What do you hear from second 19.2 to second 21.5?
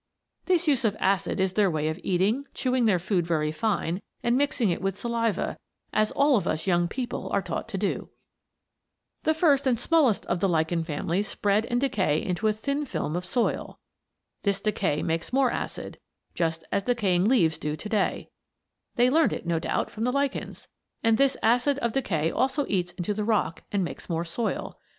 it, no doubt, from the lichens and this